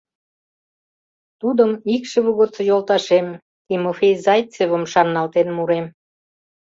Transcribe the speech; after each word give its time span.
Тудым 1.39 1.71
икшыве 1.95 2.31
годсо 2.37 2.61
йолташем— 2.69 3.27
Тимофей 3.65 4.15
Зайцевым 4.25 4.83
шарналтен 4.91 5.47
мурем. 5.55 5.85